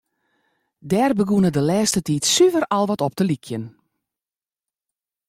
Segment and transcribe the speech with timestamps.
[0.89, 3.65] Dêr begûn it de lêste tiid suver al wer wat op te lykjen.